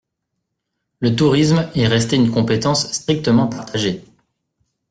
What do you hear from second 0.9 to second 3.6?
Le tourisme est resté une compétence strictement